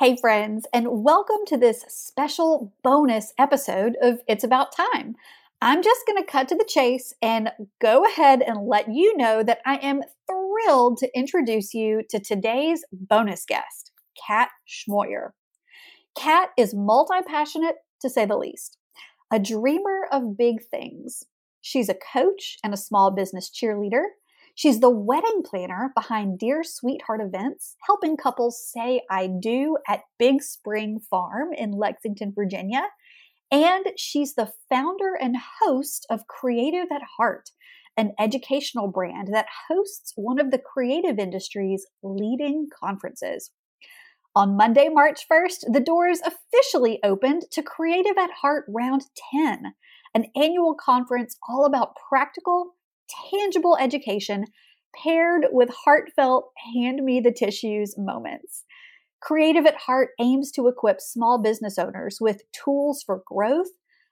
[0.00, 5.14] Hey, friends, and welcome to this special bonus episode of It's About Time.
[5.60, 7.50] I'm just going to cut to the chase and
[7.82, 12.82] go ahead and let you know that I am thrilled to introduce you to today's
[12.90, 13.92] bonus guest,
[14.26, 15.32] Kat Schmoyer.
[16.16, 18.78] Kat is multi passionate, to say the least,
[19.30, 21.24] a dreamer of big things.
[21.60, 24.04] She's a coach and a small business cheerleader.
[24.54, 30.42] She's the wedding planner behind Dear Sweetheart events, helping couples say I do at Big
[30.42, 32.82] Spring Farm in Lexington, Virginia.
[33.50, 37.50] And she's the founder and host of Creative at Heart,
[37.96, 43.50] an educational brand that hosts one of the creative industry's leading conferences.
[44.36, 49.74] On Monday, March 1st, the doors officially opened to Creative at Heart Round 10,
[50.14, 52.74] an annual conference all about practical,
[53.30, 54.46] tangible education
[55.02, 58.64] paired with heartfelt hand me the tissues moments.
[59.20, 63.68] Creative at Heart aims to equip small business owners with tools for growth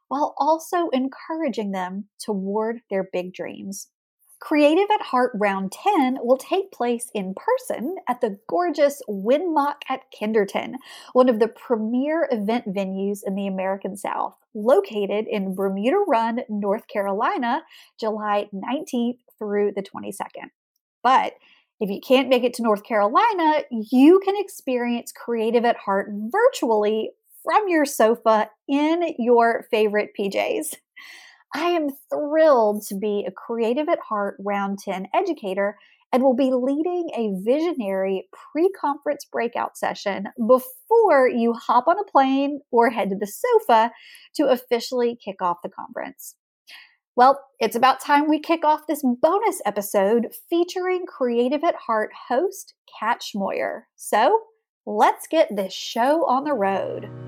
[0.08, 3.88] while also encouraging them toward their big dreams.
[4.40, 10.02] Creative at Heart Round 10 will take place in person at the gorgeous Winmock at
[10.12, 10.74] Kinderton,
[11.12, 16.86] one of the premier event venues in the American South, located in Bermuda Run, North
[16.86, 17.62] Carolina,
[17.98, 20.50] July 19th through the 22nd.
[21.02, 21.32] But
[21.80, 27.10] if you can't make it to North Carolina, you can experience Creative at Heart virtually
[27.44, 30.74] from your sofa in your favorite PJs.
[31.54, 35.76] I am thrilled to be a Creative at Heart Round 10 educator
[36.12, 42.10] and will be leading a visionary pre conference breakout session before you hop on a
[42.10, 43.92] plane or head to the sofa
[44.36, 46.34] to officially kick off the conference.
[47.16, 52.74] Well, it's about time we kick off this bonus episode featuring Creative at Heart host
[53.00, 53.82] Kat Schmoyer.
[53.96, 54.40] So
[54.86, 57.27] let's get this show on the road.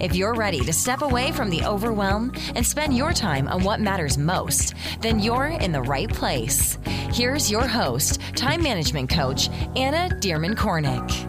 [0.00, 3.80] If you're ready to step away from the overwhelm and spend your time on what
[3.80, 6.78] matters most, then you're in the right place.
[7.12, 11.28] Here's your host, time management coach, Anna Dearmon Kornick.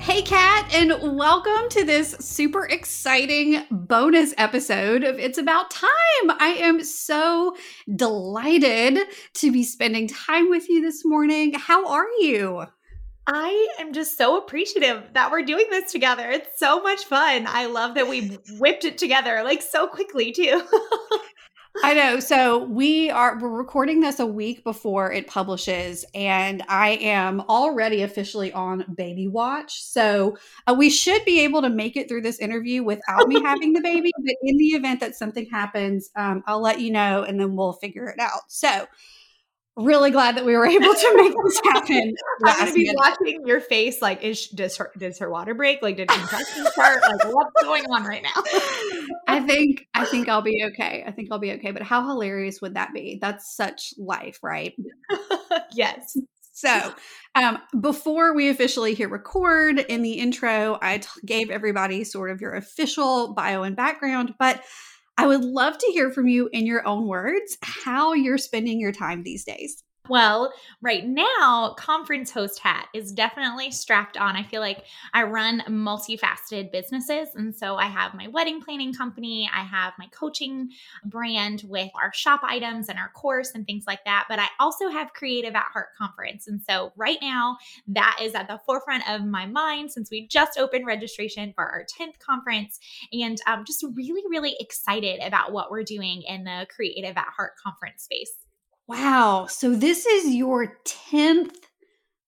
[0.00, 5.88] Hey, Kat, and welcome to this super exciting bonus episode of It's About Time.
[6.28, 7.56] I am so
[7.94, 8.98] delighted
[9.34, 11.54] to be spending time with you this morning.
[11.54, 12.66] How are you?
[13.26, 16.28] I am just so appreciative that we're doing this together.
[16.28, 17.46] It's so much fun.
[17.46, 20.62] I love that we whipped it together like so quickly, too.
[21.82, 22.20] I know.
[22.20, 28.02] So we are we're recording this a week before it publishes, and I am already
[28.02, 29.82] officially on baby watch.
[29.82, 33.72] So uh, we should be able to make it through this interview without me having
[33.72, 34.12] the baby.
[34.18, 37.72] But in the event that something happens, um, I'll let you know, and then we'll
[37.74, 38.42] figure it out.
[38.48, 38.86] So
[39.76, 42.14] really glad that we were able to make this happen.
[42.44, 42.96] I'm to be minute.
[42.96, 44.02] watching your face.
[44.02, 45.82] Like, is does her does her water break?
[45.82, 47.02] Like, did contractions start?
[47.02, 48.42] Like, what's going on right now?
[49.28, 51.04] I think I think I'll be okay.
[51.06, 51.70] I think I'll be okay.
[51.70, 53.18] But how hilarious would that be?
[53.20, 54.74] That's such life, right?
[55.72, 56.16] yes.
[56.54, 56.94] So,
[57.34, 62.42] um, before we officially hit record in the intro, I t- gave everybody sort of
[62.42, 64.60] your official bio and background, but
[65.22, 68.90] I would love to hear from you in your own words how you're spending your
[68.90, 69.84] time these days.
[70.12, 70.52] Well,
[70.82, 74.36] right now, conference host hat is definitely strapped on.
[74.36, 74.84] I feel like
[75.14, 77.30] I run multifaceted businesses.
[77.34, 80.68] And so I have my wedding planning company, I have my coaching
[81.06, 84.26] brand with our shop items and our course and things like that.
[84.28, 86.46] But I also have Creative at Heart Conference.
[86.46, 87.56] And so right now,
[87.86, 91.86] that is at the forefront of my mind since we just opened registration for our
[91.86, 92.78] 10th conference.
[93.14, 97.52] And I'm just really, really excited about what we're doing in the Creative at Heart
[97.64, 98.34] Conference space.
[98.92, 99.46] Wow.
[99.48, 101.56] So this is your 10th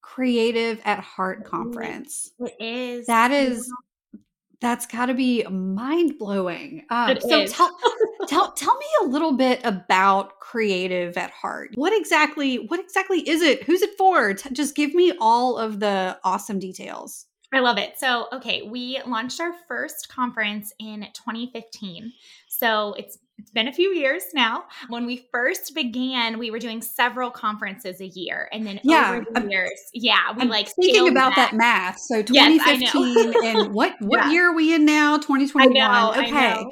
[0.00, 2.31] Creative at Heart conference.
[2.38, 3.06] It is.
[3.06, 3.70] That is
[4.61, 6.87] that's got to be mind blowing.
[6.88, 7.52] Um, so is.
[7.52, 7.70] tell
[8.28, 11.72] tell tell me a little bit about Creative at Heart.
[11.75, 13.64] What exactly what exactly is it?
[13.64, 14.32] Who's it for?
[14.32, 17.26] Just give me all of the awesome details.
[17.52, 17.99] I love it.
[17.99, 22.12] So, okay, we launched our first conference in 2015.
[22.49, 24.64] So, it's it's been a few years now.
[24.88, 29.26] When we first began, we were doing several conferences a year, and then yeah, over
[29.31, 32.00] the I'm, years, yeah, we I'm like thinking about that math.
[32.00, 34.31] So 2015, yes, and what what yeah.
[34.31, 35.19] year are we in now?
[35.19, 35.76] 2021.
[35.76, 36.64] I know, okay.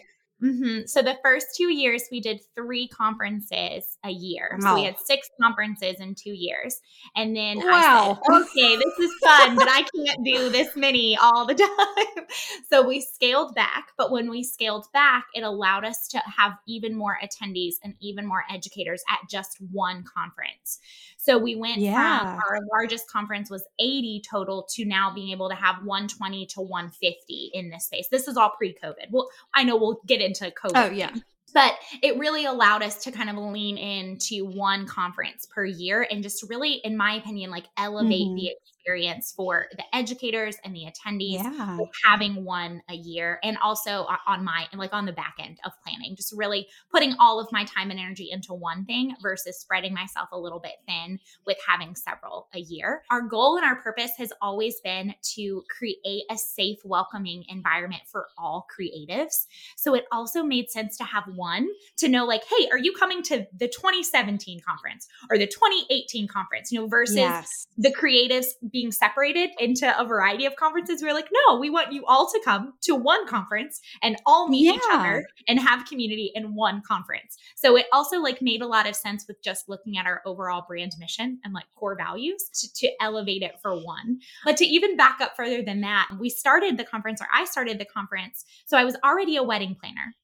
[0.43, 0.87] Mm-hmm.
[0.87, 4.59] So the first two years, we did three conferences a year.
[4.61, 4.71] Wow.
[4.71, 6.81] So we had six conferences in two years.
[7.15, 8.19] And then wow.
[8.29, 11.55] I said, okay, this is fun, but I can't do this many all the
[12.17, 12.27] time.
[12.71, 13.89] so we scaled back.
[13.97, 18.27] But when we scaled back, it allowed us to have even more attendees and even
[18.27, 20.81] more educators at just one conference.
[21.19, 22.19] So we went yeah.
[22.19, 26.61] from our largest conference was 80 total to now being able to have 120 to
[26.61, 28.09] 150 in this space.
[28.11, 29.11] This is all pre-COVID.
[29.11, 30.73] Well, I know we'll get into COVID.
[30.75, 31.12] Oh yeah
[31.55, 36.23] but it really allowed us to kind of lean into one conference per year and
[36.23, 38.37] just really in my opinion like elevate mm-hmm.
[38.37, 38.50] the
[38.82, 41.79] experience for the educators and the attendees yeah.
[42.05, 45.73] having one a year and also on my and like on the back end of
[45.84, 49.94] planning just really putting all of my time and energy into one thing versus spreading
[49.94, 54.11] myself a little bit thin with having several a year our goal and our purpose
[54.19, 59.46] has always been to create a safe welcoming environment for all creatives
[59.76, 63.23] so it also made sense to have one to know like hey are you coming
[63.23, 67.69] to the 2017 conference or the 2018 conference you know versus yes.
[67.79, 71.03] the creatives being separated into a variety of conferences.
[71.03, 74.49] We are like, no, we want you all to come to one conference and all
[74.49, 74.73] meet yeah.
[74.73, 77.37] each other and have community in one conference.
[77.55, 80.65] So it also like made a lot of sense with just looking at our overall
[80.67, 84.19] brand mission and like core values to, to elevate it for one.
[84.45, 87.79] But to even back up further than that, we started the conference or I started
[87.79, 88.45] the conference.
[88.65, 90.15] So I was already a wedding planner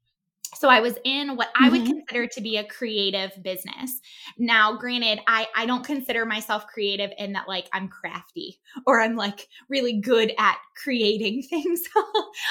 [0.55, 1.99] so i was in what i would mm-hmm.
[1.99, 4.01] consider to be a creative business
[4.39, 9.17] now granted i i don't consider myself creative in that like i'm crafty or i'm
[9.17, 11.83] like really good at creating things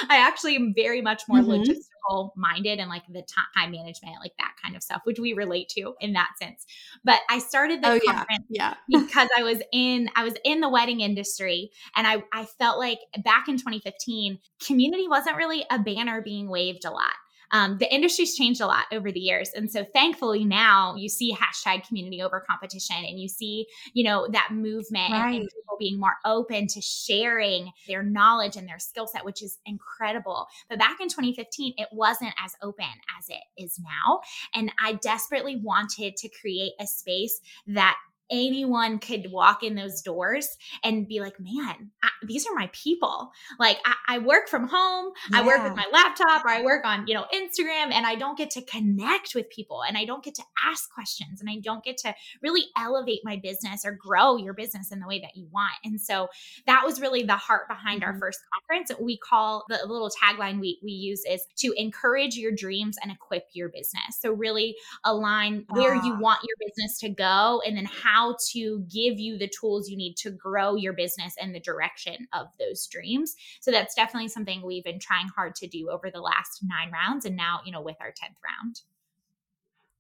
[0.10, 1.52] i actually am very much more mm-hmm.
[1.52, 3.24] logistical minded and like the
[3.56, 6.66] time management like that kind of stuff which we relate to in that sense
[7.04, 9.00] but i started the oh, conference yeah, yeah.
[9.06, 13.00] because i was in i was in the wedding industry and i i felt like
[13.24, 17.14] back in 2015 community wasn't really a banner being waved a lot
[17.52, 19.52] um, the industry's changed a lot over the years.
[19.56, 24.28] And so thankfully now you see hashtag community over competition and you see, you know,
[24.32, 25.28] that movement right.
[25.28, 29.42] and, and people being more open to sharing their knowledge and their skill set, which
[29.42, 30.48] is incredible.
[30.70, 32.86] But back in 2015, it wasn't as open
[33.18, 34.22] as it is now.
[34.54, 37.98] And I desperately wanted to create a space that
[38.30, 43.32] anyone could walk in those doors and be like, man, I, these are my people.
[43.60, 45.40] Like I, I work from home, yeah.
[45.40, 48.38] I work with my laptop, or I work on, you know, Instagram, and I don't
[48.38, 51.84] get to connect with people and I don't get to ask questions and I don't
[51.84, 55.48] get to really elevate my business or grow your business in the way that you
[55.52, 55.76] want.
[55.84, 56.28] And so
[56.66, 58.14] that was really the heart behind mm-hmm.
[58.14, 58.92] our first conference.
[59.00, 63.46] We call the little tagline we, we use is to encourage your dreams and equip
[63.54, 64.20] your business.
[64.20, 66.20] So really align where you ah.
[66.20, 69.98] want your business to go and then how how to give you the tools you
[69.98, 73.36] need to grow your business in the direction of those dreams.
[73.62, 77.26] So that's definitely something we've been trying hard to do over the last nine rounds
[77.26, 78.82] and now, you know, with our 10th round.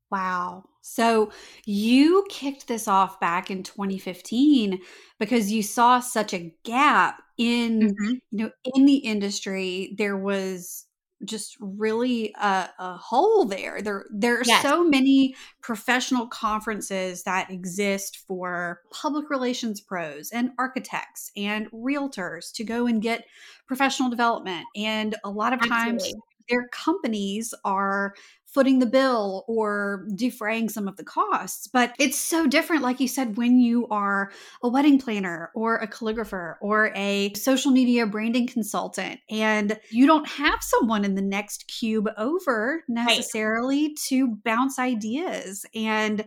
[0.09, 0.63] Wow.
[0.81, 1.31] So
[1.65, 4.79] you kicked this off back in 2015
[5.19, 8.13] because you saw such a gap in mm-hmm.
[8.31, 10.86] you know in the industry there was
[11.25, 13.81] just really a, a hole there.
[13.81, 14.61] There there are yes.
[14.61, 22.63] so many professional conferences that exist for public relations pros and architects and realtors to
[22.63, 23.25] go and get
[23.67, 24.65] professional development.
[24.75, 26.21] And a lot of times Absolutely.
[26.49, 28.13] their companies are
[28.47, 31.67] footing the bill or defraying some of the costs.
[31.67, 34.31] But it's so different, like you said, when you are
[34.63, 40.27] a wedding planner or a calligrapher or a social media branding consultant, and you don't
[40.27, 43.97] have someone in the next cube over necessarily right.
[44.07, 45.65] to bounce ideas.
[45.75, 46.25] And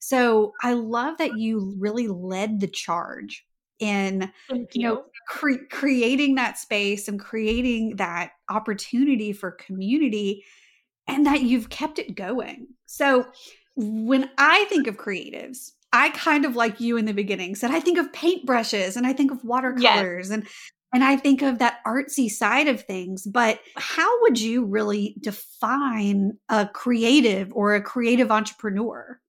[0.00, 3.46] so I love that you really led the charge
[3.78, 4.66] in you.
[4.72, 10.44] you know cre- creating that space and creating that opportunity for community
[11.10, 12.68] and that you've kept it going.
[12.86, 13.26] So
[13.76, 17.80] when I think of creatives, I kind of like you in the beginning said I
[17.80, 20.30] think of paintbrushes and I think of watercolors yes.
[20.30, 20.46] and
[20.92, 26.32] and I think of that artsy side of things, but how would you really define
[26.48, 29.20] a creative or a creative entrepreneur?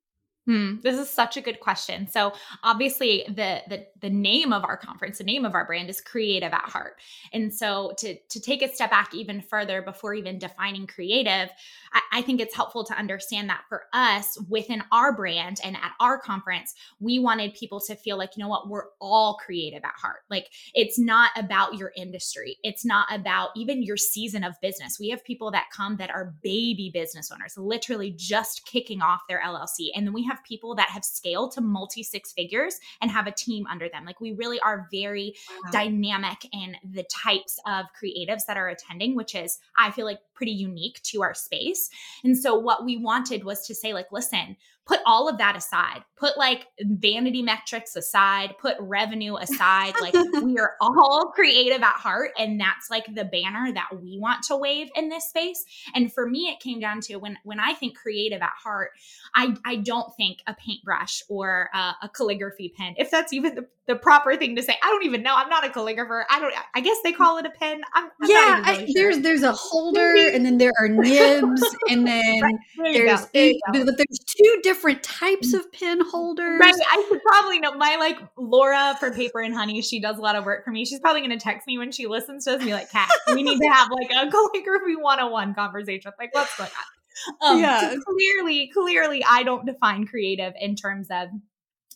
[0.47, 2.07] Hmm, this is such a good question.
[2.07, 2.33] So
[2.63, 6.51] obviously the, the the name of our conference, the name of our brand is Creative
[6.51, 6.95] at Heart.
[7.31, 11.51] And so to to take a step back even further before even defining creative,
[11.93, 15.91] I, I think it's helpful to understand that for us within our brand and at
[15.99, 19.93] our conference, we wanted people to feel like, you know what, we're all creative at
[19.95, 20.21] heart.
[20.31, 22.57] Like it's not about your industry.
[22.63, 24.97] It's not about even your season of business.
[24.99, 29.41] We have people that come that are baby business owners, literally just kicking off their
[29.41, 29.89] LLC.
[29.95, 33.27] And then we have have people that have scaled to multi six figures and have
[33.27, 34.05] a team under them.
[34.05, 35.71] Like we really are very wow.
[35.71, 40.51] dynamic in the types of creatives that are attending, which is, I feel like, pretty
[40.51, 41.89] unique to our space.
[42.23, 46.03] And so what we wanted was to say, like, listen, put all of that aside.
[46.17, 48.55] Put like vanity metrics aside.
[48.59, 49.93] Put revenue aside.
[50.01, 54.43] Like we are all creative at heart and that's like the banner that we want
[54.43, 55.63] to wave in this space.
[55.95, 58.91] And for me it came down to when when i think creative at heart
[59.35, 63.67] i i don't think a paintbrush or uh, a calligraphy pen if that's even the,
[63.87, 64.75] the proper thing to say.
[64.81, 65.35] I don't even know.
[65.35, 66.23] I'm not a calligrapher.
[66.29, 67.81] I don't i guess they call it a pen.
[67.93, 68.87] I'm, I'm yeah really I, sure.
[68.93, 72.55] there's there's a holder and then there are nibs and then right.
[72.77, 76.59] there there's there but there's two different different types of pin holders.
[76.59, 76.73] Right.
[76.73, 79.81] I should probably know my like Laura for Paper and Honey.
[79.81, 80.85] She does a lot of work for me.
[80.85, 83.09] She's probably going to text me when she listens to us and be like, Kat,
[83.33, 86.11] we need to have like a calligraphy 101 conversation.
[86.17, 87.55] Like, what's going on?
[87.55, 87.91] Um, yeah.
[87.91, 91.27] So clearly, clearly, I don't define creative in terms of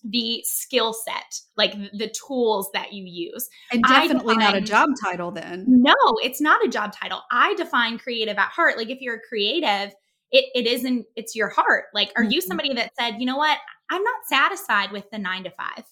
[0.04, 3.48] the skill set, like the tools that you use.
[3.72, 5.64] And definitely define, not a job title then.
[5.68, 7.22] No, it's not a job title.
[7.32, 8.78] I define creative at heart.
[8.78, 9.94] Like if you're a creative,
[10.32, 11.86] it, it isn't it's your heart.
[11.94, 12.48] Like are you mm-hmm.
[12.48, 13.58] somebody that said you know what?
[13.90, 15.84] I'm not satisfied with the nine to five.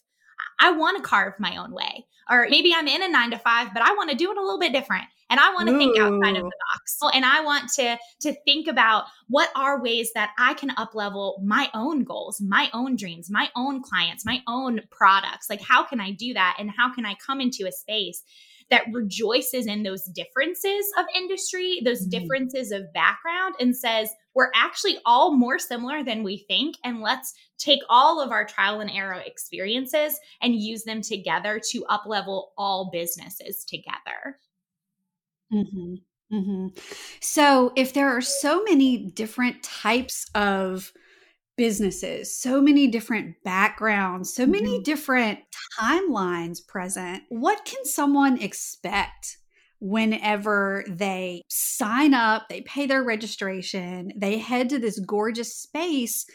[0.60, 2.06] I want to carve my own way.
[2.30, 4.42] Or maybe i'm in a nine to five but i want to do it a
[4.42, 7.70] little bit different and i want to think outside of the box and i want
[7.70, 12.42] to to think about what are ways that i can up level my own goals
[12.42, 16.56] my own dreams my own clients my own products like how can i do that
[16.60, 18.24] and how can i come into a space
[18.70, 22.22] that rejoices in those differences of industry, those mm-hmm.
[22.22, 26.77] differences of background, and says, we're actually all more similar than we think.
[26.84, 31.86] And let's take all of our trial and error experiences and use them together to
[31.89, 34.39] uplevel all businesses together.
[35.53, 35.95] Mm-hmm.
[36.36, 36.67] Mm-hmm.
[37.22, 40.91] So, if there are so many different types of
[41.57, 44.83] businesses, so many different backgrounds, so many mm-hmm.
[44.83, 45.39] different
[45.79, 47.24] timelines present.
[47.29, 49.38] What can someone expect
[49.79, 56.25] whenever they sign up, they pay their registration, they head to this gorgeous space?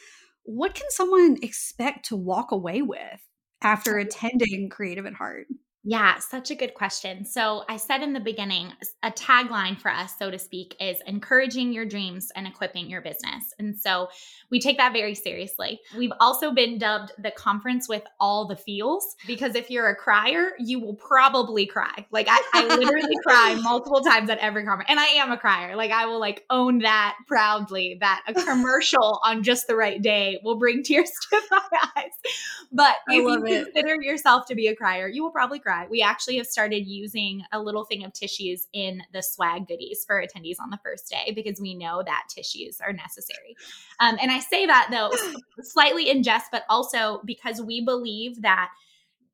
[0.44, 3.20] What can someone expect to walk away with
[3.62, 5.48] after attending Creative at Heart?
[5.84, 7.24] Yeah, such a good question.
[7.24, 8.72] So, I said in the beginning,
[9.04, 13.54] a tagline for us, so to speak, is encouraging your dreams and equipping your business.
[13.60, 14.08] And so,
[14.50, 15.78] we take that very seriously.
[15.96, 20.50] We've also been dubbed the conference with all the feels because if you're a crier,
[20.58, 22.06] you will probably cry.
[22.10, 25.76] Like, I, I literally cry multiple times at every conference, and I am a crier.
[25.76, 30.40] Like, I will like own that proudly that a commercial on just the right day
[30.42, 31.60] will bring tears to my
[31.96, 32.10] eyes.
[32.72, 33.72] But if you it.
[33.72, 35.86] consider yourself to be a crier, you will probably cry cry.
[35.90, 40.22] We actually have started using a little thing of tissues in the swag goodies for
[40.22, 43.54] attendees on the first day because we know that tissues are necessary.
[44.00, 45.14] Um, and I say that though
[45.62, 48.70] slightly in jest, but also because we believe that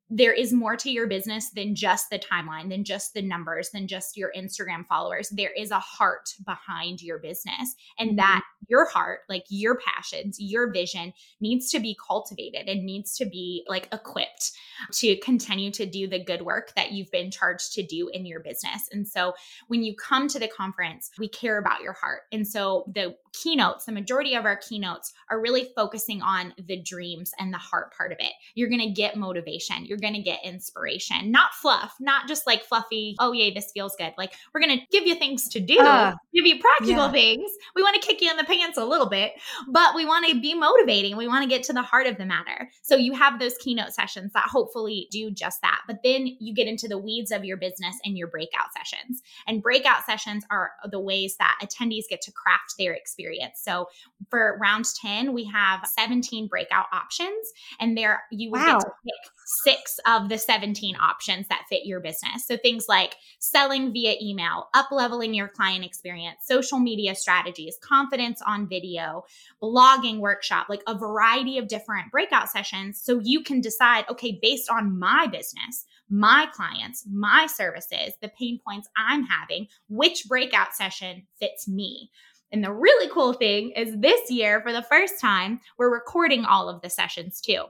[0.09, 3.87] there is more to your business than just the timeline, than just the numbers, than
[3.87, 5.29] just your Instagram followers.
[5.29, 8.17] There is a heart behind your business, and mm-hmm.
[8.17, 13.25] that your heart, like your passions, your vision, needs to be cultivated and needs to
[13.25, 14.51] be like equipped
[14.91, 18.39] to continue to do the good work that you've been charged to do in your
[18.41, 18.87] business.
[18.91, 19.33] And so
[19.67, 22.21] when you come to the conference, we care about your heart.
[22.31, 27.31] And so the keynotes, the majority of our keynotes are really focusing on the dreams
[27.39, 28.31] and the heart part of it.
[28.53, 32.63] You're going to get motivation, you're going to get inspiration, not fluff, not just like
[32.63, 34.13] fluffy, oh, yay, this feels good.
[34.17, 37.11] Like we're going to give you things to do, uh, give you practical yeah.
[37.11, 37.51] things.
[37.75, 39.33] We want to kick you in the pants a little bit,
[39.69, 41.17] but we want to be motivating.
[41.17, 42.69] We want to get to the heart of the matter.
[42.81, 45.81] So you have those keynote sessions that hopefully do just that.
[45.87, 49.21] But then you get into the weeds of your business and your breakout sessions.
[49.47, 53.61] And breakout sessions are the ways that attendees get to craft their experience experience.
[53.63, 53.87] So
[54.29, 58.73] for round 10, we have 17 breakout options, and there you will wow.
[58.73, 59.31] get to pick
[59.63, 62.45] six of the 17 options that fit your business.
[62.47, 68.41] So things like selling via email, up leveling your client experience, social media strategies, confidence
[68.45, 69.23] on video,
[69.61, 73.01] blogging workshop, like a variety of different breakout sessions.
[73.03, 78.59] So you can decide, okay, based on my business, my clients, my services, the pain
[78.65, 82.11] points I'm having, which breakout session fits me.
[82.55, 86.69] And the really cool thing is this year, for the first time, we're recording all
[86.69, 87.65] of the sessions too.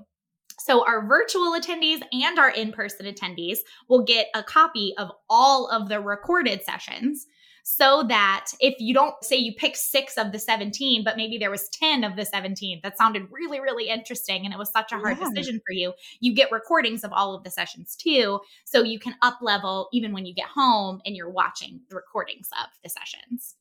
[0.59, 3.57] So, our virtual attendees and our in person attendees
[3.89, 7.25] will get a copy of all of the recorded sessions
[7.63, 11.49] so that if you don't say you pick six of the 17, but maybe there
[11.49, 14.99] was 10 of the 17 that sounded really, really interesting and it was such a
[14.99, 15.29] hard yeah.
[15.29, 18.39] decision for you, you get recordings of all of the sessions too.
[18.65, 22.49] So you can up level even when you get home and you're watching the recordings
[22.61, 23.55] of the sessions.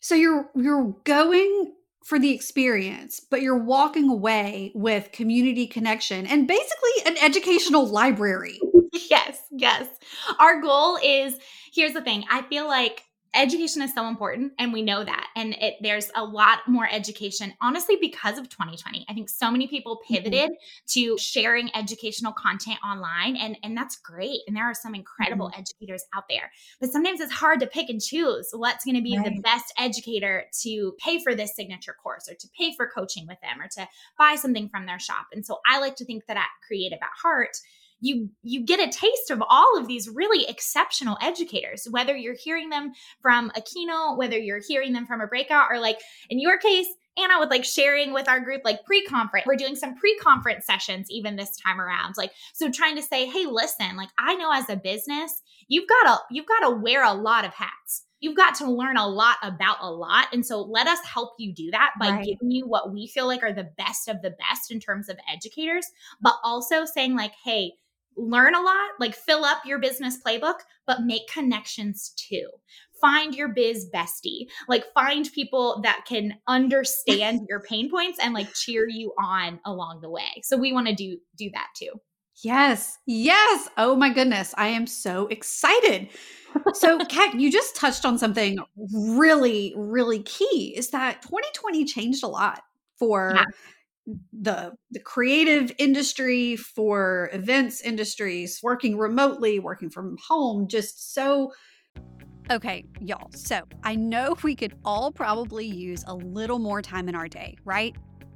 [0.00, 6.48] So you're you're going for the experience, but you're walking away with community connection and
[6.48, 8.58] basically an educational library.
[9.10, 9.86] yes, yes.
[10.38, 11.36] Our goal is
[11.72, 13.04] here's the thing I feel like
[13.34, 17.52] education is so important and we know that and it, there's a lot more education
[17.60, 20.14] honestly because of 2020 i think so many people mm-hmm.
[20.14, 20.86] pivoted mm-hmm.
[20.88, 25.60] to sharing educational content online and and that's great and there are some incredible mm-hmm.
[25.60, 29.16] educators out there but sometimes it's hard to pick and choose what's going to be
[29.16, 29.26] right.
[29.26, 33.40] the best educator to pay for this signature course or to pay for coaching with
[33.42, 33.86] them or to
[34.18, 37.08] buy something from their shop and so i like to think that at creative at
[37.22, 37.56] heart
[38.00, 42.70] you you get a taste of all of these really exceptional educators whether you're hearing
[42.70, 46.58] them from a keynote whether you're hearing them from a breakout or like in your
[46.58, 46.86] case
[47.18, 49.44] Anna with like sharing with our group like pre-conference.
[49.44, 52.14] We're doing some pre-conference sessions even this time around.
[52.16, 56.04] Like so trying to say, "Hey, listen, like I know as a business, you've got
[56.04, 59.36] to you've got to wear a lot of hats you've got to learn a lot
[59.42, 60.28] about a lot.
[60.32, 62.24] And so let us help you do that by right.
[62.24, 65.18] giving you what we feel like are the best of the best in terms of
[65.32, 65.86] educators,
[66.20, 67.72] but also saying, like, hey,
[68.20, 72.46] learn a lot, like fill up your business playbook, but make connections too.
[73.00, 74.46] Find your biz bestie.
[74.68, 80.00] Like find people that can understand your pain points and like cheer you on along
[80.02, 80.42] the way.
[80.42, 81.92] So we want to do do that too.
[82.42, 82.98] Yes.
[83.06, 83.68] Yes.
[83.76, 84.54] Oh my goodness.
[84.56, 86.08] I am so excited.
[86.74, 88.58] So, Kat, you just touched on something
[88.94, 92.62] really, really key is that 2020 changed a lot
[92.98, 93.44] for yeah
[94.32, 101.52] the the creative industry for events industries working remotely working from home just so
[102.50, 107.14] okay y'all so i know we could all probably use a little more time in
[107.14, 107.94] our day right?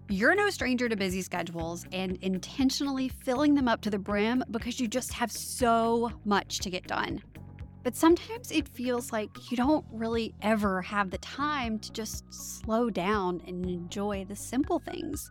[0.08, 4.78] You're no stranger to busy schedules and intentionally filling them up to the brim because
[4.78, 7.22] you just have so much to get done.
[7.82, 12.90] But sometimes it feels like you don't really ever have the time to just slow
[12.90, 15.30] down and enjoy the simple things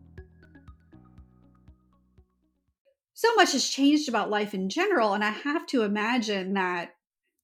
[3.21, 5.13] So much has changed about life in general.
[5.13, 6.95] And I have to imagine that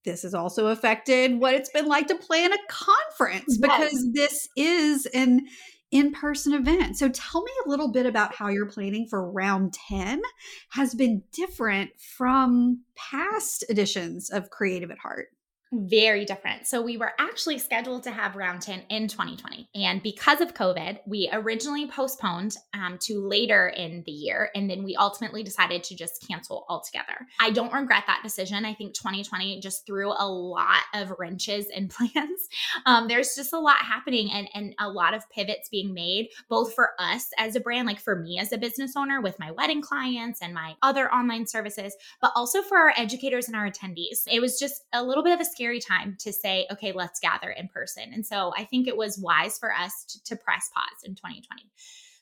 [0.04, 4.32] this has also affected what it's been like to plan a conference because yes.
[4.32, 5.46] this is an
[5.92, 6.98] in person event.
[6.98, 10.22] So tell me a little bit about how your planning for round 10
[10.70, 15.28] has been different from past editions of Creative at Heart
[15.72, 16.68] very different.
[16.68, 19.70] So we were actually scheduled to have round 10 in 2020.
[19.76, 24.50] And because of COVID, we originally postponed um, to later in the year.
[24.56, 27.28] And then we ultimately decided to just cancel altogether.
[27.40, 28.66] I don't regret that decision.
[28.66, 32.48] I think 2020 just threw a lot of wrenches in plans.
[32.86, 36.74] Um, there's just a lot happening and, and a lot of pivots being made, both
[36.74, 39.82] for us as a brand, like for me as a business owner with my wedding
[39.82, 44.24] clients and my other online services, but also for our educators and our attendees.
[44.32, 47.50] It was just a little bit of a scary time to say, okay, let's gather
[47.50, 48.04] in person.
[48.14, 51.64] And so I think it was wise for us to, to press pause in 2020.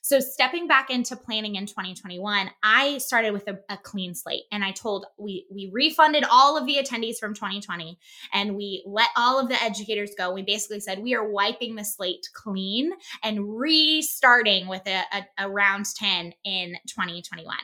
[0.06, 4.62] So, stepping back into planning in 2021, I started with a, a, clean slate and
[4.62, 7.98] I told we we refunded all of the attendees from 2020
[8.32, 10.32] and we let all of the educators go.
[10.32, 12.92] We basically said we are wiping the slate clean
[13.24, 17.56] and restarting with a, a, a round 10 in 2021.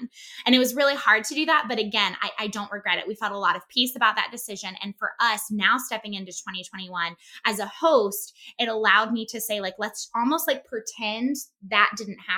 [0.44, 1.66] And it was really hard to do that.
[1.68, 3.06] But again, I, I don't regret it.
[3.06, 4.74] We felt a lot of peace about that decision.
[4.82, 7.14] And for us now stepping into 2021
[7.46, 11.36] as a host, it allowed me to say, like, let's almost like pretend
[11.70, 12.31] that didn't happen.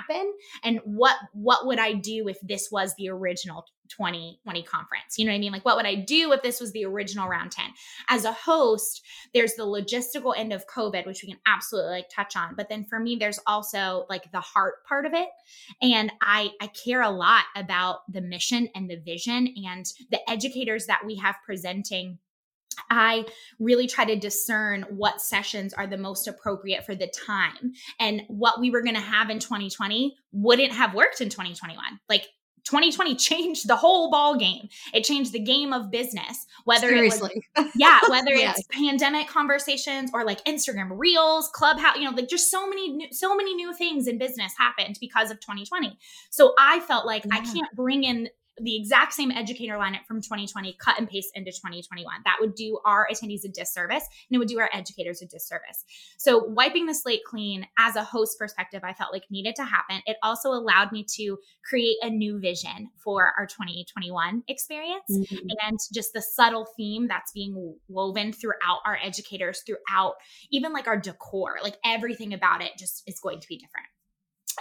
[0.62, 5.18] And what what would I do if this was the original 2020 conference.
[5.18, 5.52] You know what I mean?
[5.52, 7.64] Like, what would I do if this was the original round 10?
[8.09, 9.02] As a host,
[9.33, 12.54] there's the logistical end of COVID, which we can absolutely like touch on.
[12.54, 15.28] But then for me, there's also like the heart part of it.
[15.83, 20.87] And I, I care a lot about the mission and the vision and the educators
[20.87, 22.18] that we have presenting
[22.90, 23.24] I
[23.59, 27.72] really try to discern what sessions are the most appropriate for the time.
[28.00, 31.83] And what we were going to have in 2020 wouldn't have worked in 2021.
[32.09, 32.27] Like
[32.64, 34.68] 2020 changed the whole ball game.
[34.92, 36.46] It changed the game of business.
[36.64, 37.42] Whether Seriously.
[37.57, 38.59] it was, yeah, whether yes.
[38.59, 43.09] it's pandemic conversations or like Instagram Reels, Clubhouse, you know, like just so many, new,
[43.12, 45.96] so many new things in business happened because of 2020.
[46.31, 47.35] So I felt like yeah.
[47.35, 48.29] I can't bring in
[48.61, 52.14] the exact same educator lineup from 2020 cut and paste into 2021.
[52.25, 55.85] That would do our attendees a disservice and it would do our educators a disservice.
[56.19, 60.03] So, wiping the slate clean as a host perspective, I felt like needed to happen.
[60.07, 61.38] It also allowed me to
[61.69, 65.47] create a new vision for our 2021 experience mm-hmm.
[65.67, 70.14] and just the subtle theme that's being woven throughout our educators, throughout
[70.51, 73.87] even like our decor, like everything about it just is going to be different.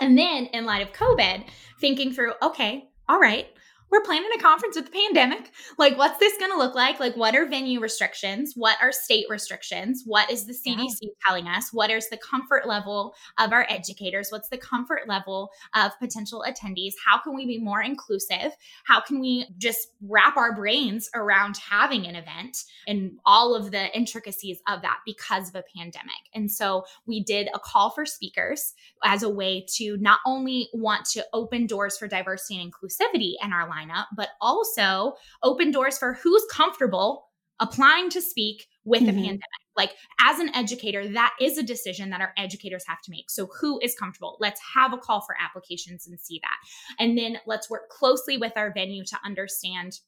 [0.02, 1.46] And then in light of COVID,
[1.80, 3.48] thinking through, okay, all right,
[3.94, 5.52] we're planning a conference with the pandemic.
[5.78, 7.00] Like, what's this going to look like?
[7.00, 8.54] Like, what are venue restrictions?
[8.56, 10.02] What are state restrictions?
[10.08, 11.10] What is the CDC yeah.
[11.28, 11.72] telling us?
[11.72, 14.30] What is the comfort level of our educators?
[14.32, 16.94] What's the comfort level of potential attendees?
[17.06, 18.58] How can we be more inclusive?
[18.86, 23.96] How can we just wrap our brains around having an event and all of the
[23.96, 26.16] intricacies of that because of a pandemic?
[26.34, 31.06] And so we did a call for speakers as a way to not only want
[31.12, 35.98] to open doors for diversity and inclusivity in our line lineup, but also open doors
[35.98, 37.26] for who's comfortable
[37.60, 39.10] applying to speak with mm-hmm.
[39.10, 39.42] a pandemic.
[39.76, 43.32] Like, as an educator, that is a decision that our educators have to make.
[43.32, 44.38] So, who is comfortable?
[44.40, 47.04] Let's have a call for applications and see that.
[47.04, 50.00] And then let's work closely with our venue to understand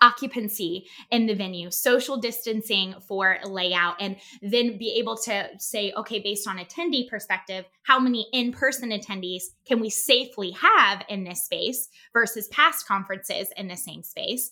[0.00, 6.20] occupancy in the venue, social distancing for layout, and then be able to say, okay,
[6.20, 11.44] based on attendee perspective, how many in person attendees can we safely have in this
[11.44, 14.50] space versus past conferences in the same space,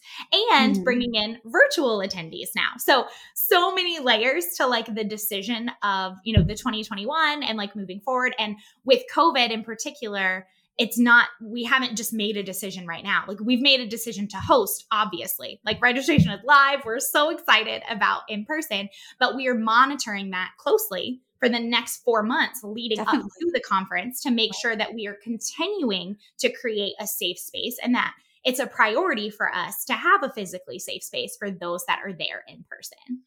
[0.52, 0.84] and mm-hmm.
[0.84, 2.70] bringing in virtual attendees now.
[2.78, 7.76] So, so many layers to like the decision of, you know, the 2021 and like
[7.76, 8.34] moving forward.
[8.38, 10.46] And with COVID in particular,
[10.78, 13.24] it's not we haven't just made a decision right now.
[13.26, 15.60] Like we've made a decision to host obviously.
[15.64, 16.84] Like registration is live.
[16.84, 21.98] We're so excited about in person but we are monitoring that closely for the next
[21.98, 23.20] four months leading Definitely.
[23.20, 27.38] up to the conference to make sure that we are continuing to create a safe
[27.38, 31.50] space and that it's a priority for us to have a physically safe space for
[31.50, 33.22] those that are there in person.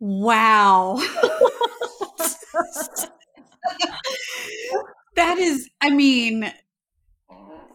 [0.00, 0.96] Wow
[5.16, 6.52] that is, I mean,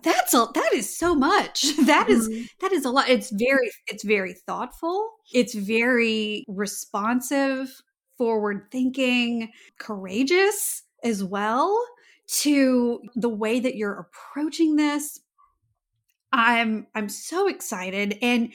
[0.03, 1.65] that's a that is so much.
[1.89, 2.31] That mm-hmm.
[2.31, 3.09] is that is a lot.
[3.09, 5.09] It's very it's very thoughtful.
[5.33, 7.81] It's very responsive
[8.17, 11.77] forward thinking courageous as well
[12.27, 15.19] to the way that you're approaching this.
[16.31, 18.17] I'm i'm so excited.
[18.21, 18.53] And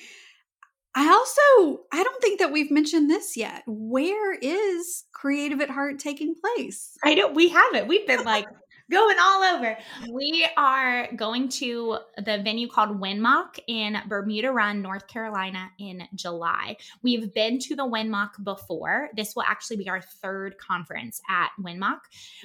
[0.97, 3.62] i also i don't think that we've mentioned this yet.
[3.66, 6.97] Where is creative at heart taking place?
[7.03, 7.88] I don't we haven't.
[7.88, 8.47] We've been like
[8.90, 9.77] going all over.
[10.11, 16.77] We are going to the venue called Winmock in Bermuda Run, North Carolina in July.
[17.03, 19.09] We've been to the Winmock before.
[19.16, 22.01] This will actually be our third conference at Winmock.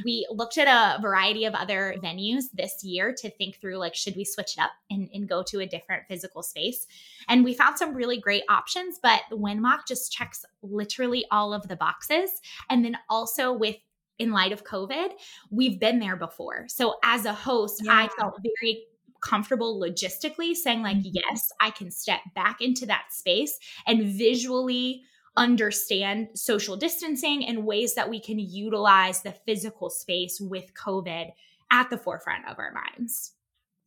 [0.06, 4.16] We looked at a variety of other venues this year to think through like, should
[4.16, 6.88] we switch it up and, and go to a different physical space?
[7.28, 11.68] And we found some really great options, but the Winmock just checks literally all of
[11.68, 12.32] the boxes.
[12.70, 13.76] And then also with
[14.20, 15.12] in light of COVID,
[15.50, 16.66] we've been there before.
[16.68, 17.94] So as a host, yeah.
[17.94, 18.84] I felt very
[19.22, 21.10] comfortable logistically saying like mm-hmm.
[21.12, 25.02] yes i can step back into that space and visually
[25.36, 31.32] understand social distancing and ways that we can utilize the physical space with covid
[31.72, 33.34] at the forefront of our minds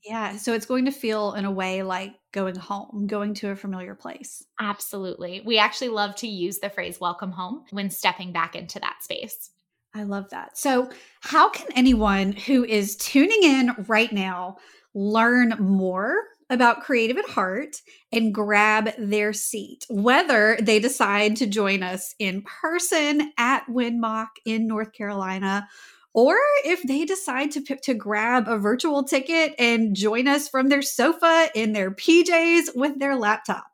[0.05, 3.57] yeah so it's going to feel in a way like going home going to a
[3.57, 8.55] familiar place absolutely we actually love to use the phrase welcome home when stepping back
[8.55, 9.51] into that space
[9.95, 10.57] I love that.
[10.57, 14.57] So, how can anyone who is tuning in right now
[14.95, 16.15] learn more
[16.49, 17.77] about Creative at Heart
[18.13, 24.67] and grab their seat, whether they decide to join us in person at Winmock in
[24.67, 25.67] North Carolina
[26.15, 30.83] or if they decide to to grab a virtual ticket and join us from their
[30.83, 33.65] sofa in their PJs with their laptop.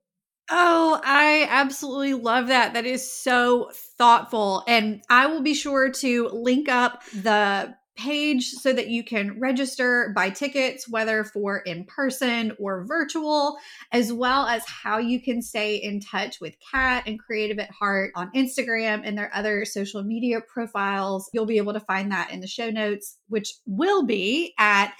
[0.50, 2.72] Oh, I absolutely love that.
[2.72, 4.64] That is so thoughtful.
[4.66, 10.12] And I will be sure to link up the page so that you can register,
[10.14, 13.58] buy tickets, whether for in person or virtual,
[13.92, 18.12] as well as how you can stay in touch with Kat and Creative at Heart
[18.14, 21.28] on Instagram and their other social media profiles.
[21.34, 24.94] You'll be able to find that in the show notes, which will be at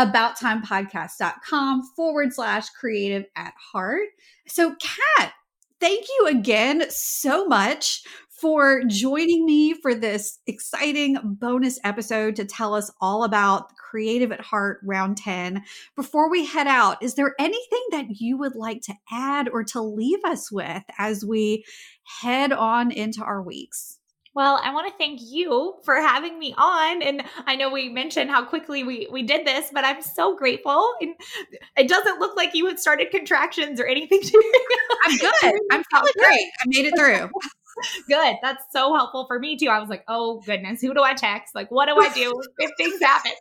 [0.00, 4.08] abouttimepodcast.com forward slash creative at heart.
[4.46, 5.32] So, Kat,
[5.78, 12.74] thank you again so much for joining me for this exciting bonus episode to tell
[12.74, 15.62] us all about Creative at Heart Round 10.
[15.94, 19.82] Before we head out, is there anything that you would like to add or to
[19.82, 21.64] leave us with as we
[22.22, 23.99] head on into our weeks?
[24.32, 27.02] Well, I want to thank you for having me on.
[27.02, 30.92] And I know we mentioned how quickly we, we did this, but I'm so grateful.
[31.00, 31.14] And
[31.76, 34.20] it doesn't look like you had started contractions or anything.
[35.04, 35.60] I'm good.
[35.72, 36.46] I'm feeling great.
[36.60, 37.28] I made it through.
[38.08, 38.36] good.
[38.40, 39.66] That's so helpful for me too.
[39.66, 41.56] I was like, oh goodness, who do I text?
[41.56, 43.32] Like, what do I do if things happen?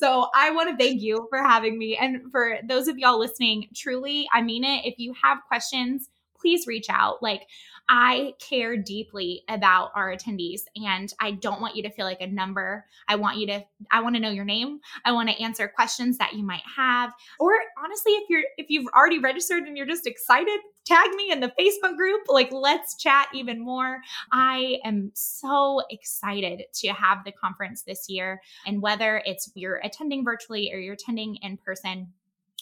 [0.00, 1.96] So I want to thank you for having me.
[1.96, 4.84] And for those of y'all listening, truly, I mean it.
[4.84, 7.22] If you have questions, please reach out.
[7.22, 7.42] Like,
[7.92, 12.26] I care deeply about our attendees and I don't want you to feel like a
[12.28, 12.86] number.
[13.08, 14.78] I want you to I want to know your name.
[15.04, 17.12] I want to answer questions that you might have.
[17.40, 17.50] Or
[17.82, 21.52] honestly, if you're if you've already registered and you're just excited, tag me in the
[21.58, 22.20] Facebook group.
[22.28, 23.98] Like let's chat even more.
[24.30, 30.24] I am so excited to have the conference this year and whether it's you're attending
[30.24, 32.12] virtually or you're attending in person,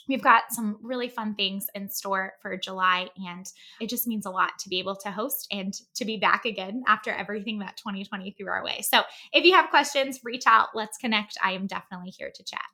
[0.08, 3.08] we've got some really fun things in store for July.
[3.16, 3.46] And
[3.80, 6.82] it just means a lot to be able to host and to be back again
[6.86, 8.80] after everything that 2020 threw our way.
[8.82, 10.68] So if you have questions, reach out.
[10.74, 11.36] Let's connect.
[11.42, 12.64] I am definitely here to chat.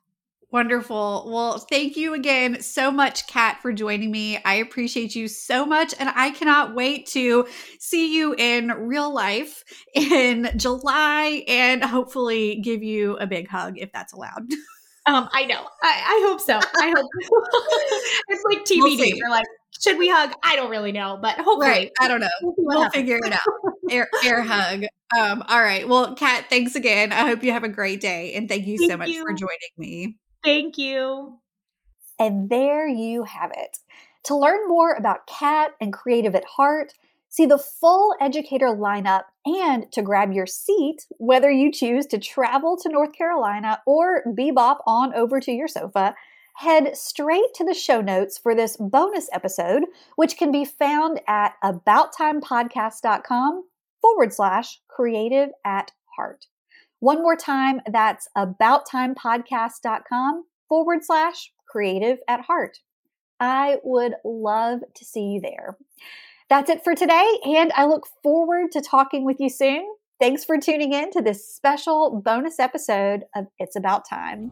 [0.51, 1.25] Wonderful.
[1.27, 4.37] Well, thank you again so much, Kat, for joining me.
[4.45, 5.93] I appreciate you so much.
[5.99, 7.47] And I cannot wait to
[7.79, 13.91] see you in real life in July and hopefully give you a big hug if
[13.91, 14.47] that's allowed.
[15.07, 15.67] Um, I know.
[15.83, 16.57] I, I hope so.
[16.57, 17.09] I hope
[18.29, 18.97] it's like TBD.
[18.97, 19.45] We'll You're like,
[19.79, 20.33] should we hug?
[20.43, 21.67] I don't really know, but hopefully.
[21.67, 21.91] Right.
[21.99, 22.27] I don't know.
[22.41, 23.39] We'll, we'll figure it out.
[23.89, 24.85] Air, air hug.
[25.17, 25.87] Um, all right.
[25.87, 27.11] Well, Kat, thanks again.
[27.11, 28.33] I hope you have a great day.
[28.33, 29.23] And thank you thank so much you.
[29.23, 30.17] for joining me.
[30.43, 31.39] Thank you.
[32.17, 33.77] And there you have it.
[34.25, 36.93] To learn more about Kat and Creative at Heart,
[37.35, 42.77] see the full educator lineup, and to grab your seat, whether you choose to travel
[42.77, 46.15] to North Carolina or bebop on over to your sofa,
[46.55, 49.83] head straight to the show notes for this bonus episode,
[50.15, 53.65] which can be found at abouttimepodcast.com
[53.99, 56.45] forward slash creative at heart.
[56.99, 62.79] One more time, that's abouttimepodcast.com forward slash creative at heart.
[63.41, 65.75] I would love to see you there.
[66.47, 69.83] That's it for today, and I look forward to talking with you soon.
[70.19, 74.51] Thanks for tuning in to this special bonus episode of It's About Time.